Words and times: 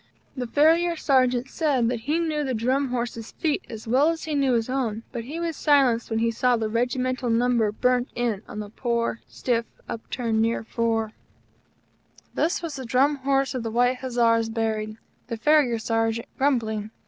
The 0.35 0.47
Farrier 0.47 0.95
Sergeant 0.95 1.47
said 1.47 1.87
that 1.89 1.99
he 1.99 2.17
knew 2.17 2.43
the 2.43 2.55
Drum 2.55 2.87
Horse's 2.89 3.33
feet 3.33 3.63
as 3.69 3.87
well 3.87 4.09
as 4.09 4.23
he 4.23 4.33
knew 4.33 4.53
his 4.53 4.67
own; 4.67 5.03
but 5.11 5.25
he 5.25 5.39
was 5.39 5.55
silenced 5.55 6.09
when 6.09 6.17
he 6.17 6.31
saw 6.31 6.57
the 6.57 6.69
regimental 6.69 7.29
number 7.29 7.71
burnt 7.71 8.09
in 8.15 8.41
on 8.47 8.61
the 8.61 8.71
poor 8.71 9.21
stiff, 9.27 9.67
upturned 9.87 10.41
near 10.41 10.63
fore. 10.63 11.11
Thus 12.33 12.63
was 12.63 12.77
the 12.77 12.83
Drum 12.85 13.17
Horse 13.17 13.53
of 13.53 13.61
the 13.61 13.69
White 13.69 13.97
Hussars 13.97 14.49
buried; 14.49 14.97
the 15.27 15.37
Farrier 15.37 15.77
Sergeant 15.77 16.27
grumbling. 16.35 16.89